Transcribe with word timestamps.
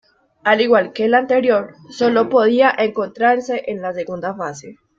Al 0.43 0.61
igual 0.61 0.93
que 0.93 1.05
el 1.05 1.13
anterior, 1.13 1.75
solo 1.91 2.27
podía 2.27 2.73
encontrarse 2.75 3.65
en 3.67 3.83
la 3.83 3.93
segunda 3.93 4.33
fase. 4.33 4.77